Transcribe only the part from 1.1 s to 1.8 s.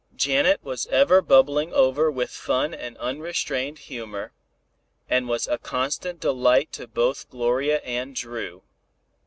bubbling